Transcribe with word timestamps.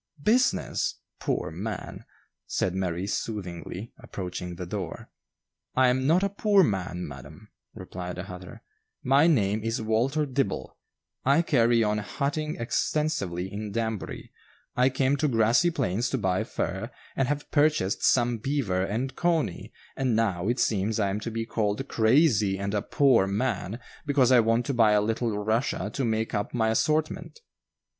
"Business! 0.23 0.95
poor 1.19 1.51
man!" 1.51 2.05
said 2.47 2.73
Mary 2.73 3.05
soothingly, 3.05 3.93
approaching 3.99 4.55
the 4.55 4.65
door. 4.65 5.11
"I 5.75 5.89
am 5.89 6.07
not 6.07 6.23
a 6.23 6.29
poor 6.29 6.63
man, 6.63 7.07
madam," 7.07 7.49
replied 7.75 8.15
the 8.15 8.23
hatter. 8.23 8.63
"My 9.03 9.27
name 9.27 9.61
is 9.63 9.79
Walter 9.79 10.25
Dibble; 10.25 10.75
I 11.23 11.43
carry 11.43 11.83
on 11.83 11.99
hatting 11.99 12.55
extensively 12.59 13.53
in 13.53 13.71
Danbury; 13.71 14.31
I 14.75 14.89
came 14.89 15.17
to 15.17 15.27
Grassy 15.27 15.69
Plains 15.69 16.09
to 16.09 16.17
buy 16.17 16.45
fur, 16.45 16.89
and 17.15 17.27
have 17.27 17.51
purchased 17.51 18.01
some 18.01 18.39
'beaver' 18.39 18.81
and 18.81 19.15
'cony,' 19.15 19.71
and 19.95 20.15
now 20.15 20.47
it 20.47 20.59
seems 20.59 20.99
I 20.99 21.11
am 21.11 21.19
to 21.19 21.29
be 21.29 21.45
called 21.45 21.87
'crazy' 21.87 22.57
and 22.57 22.73
a 22.73 22.81
'poor 22.81 23.27
man,' 23.27 23.77
because 24.07 24.31
I 24.31 24.39
want 24.39 24.65
to 24.65 24.73
buy 24.73 24.93
a 24.93 24.99
little 25.01 25.37
'Russia' 25.37 25.91
to 25.93 26.03
make 26.03 26.33
up 26.33 26.55
my 26.55 26.69
assortment." 26.69 27.41